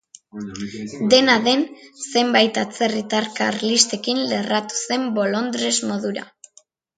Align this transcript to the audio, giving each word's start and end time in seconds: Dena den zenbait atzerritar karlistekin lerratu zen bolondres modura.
Dena 1.13 1.35
den 1.47 1.61
zenbait 2.13 2.57
atzerritar 2.61 3.27
karlistekin 3.41 4.23
lerratu 4.33 4.81
zen 4.95 5.07
bolondres 5.19 5.81
modura. 5.93 6.27